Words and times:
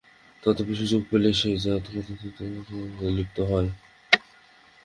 তথাপি 0.43 0.73
সুযোগ 0.75 1.01
পেলেই 1.09 1.33
সে 1.33 1.47
অসৎকার্যে 1.57 3.09
লিপ্ত 3.17 3.37
হয়। 3.51 3.69